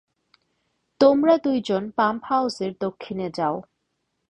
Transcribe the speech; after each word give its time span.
তোমরা 0.99 1.33
দুইজন 1.37 1.83
পাম্প 1.97 2.21
হাউসের 2.25 2.71
দক্ষিণে 2.79 3.27
যাও। 3.37 3.55